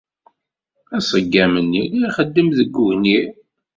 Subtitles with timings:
[0.97, 3.25] Aṣeggam-nni la ixeddem deg wegnir.